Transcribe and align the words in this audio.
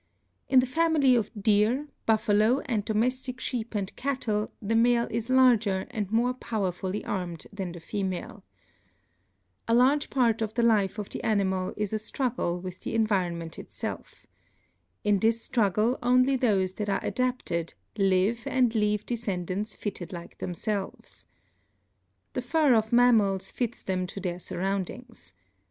In 0.49 0.57
the 0.61 0.65
family 0.65 1.15
of 1.15 1.29
deer, 1.39 1.87
buffalo 2.07 2.61
and 2.61 2.83
domestic 2.83 3.39
sheep 3.39 3.75
and 3.75 3.95
cattle 3.95 4.51
the 4.59 4.73
male 4.73 5.07
is 5.11 5.29
larger 5.29 5.85
and 5.91 6.11
more 6.11 6.33
powerfully 6.33 7.05
armed 7.05 7.45
than 7.53 7.71
the 7.71 7.79
female. 7.79 8.43
A 9.67 9.75
large 9.75 10.09
part 10.09 10.41
of 10.41 10.55
the 10.55 10.63
life 10.63 10.97
of 10.97 11.09
the 11.09 11.23
animal 11.23 11.71
is 11.77 11.93
a 11.93 11.99
struggle 11.99 12.59
with 12.59 12.79
the 12.79 12.95
environment 12.95 13.59
itself. 13.59 14.25
In 15.03 15.19
this 15.19 15.43
struggle 15.43 15.99
only 16.01 16.35
those 16.35 16.73
that 16.73 16.89
are 16.89 16.99
ADAPTATION 17.03 17.67
273 17.93 18.03
adapted 18.03 18.03
live 18.03 18.47
and 18.51 18.73
leave 18.73 19.05
descendants 19.05 19.75
fitted 19.75 20.11
like 20.11 20.39
themselves. 20.39 21.27
The 22.33 22.41
fur 22.41 22.73
of 22.73 22.91
mammals 22.91 23.51
fits 23.51 23.83
them 23.83 24.07
to 24.07 24.19
their 24.19 24.39
surroundings. 24.39 25.31